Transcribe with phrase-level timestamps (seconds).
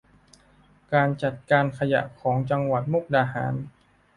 [0.93, 3.53] การจัดการขยะของจังหวัดมุกดาหาร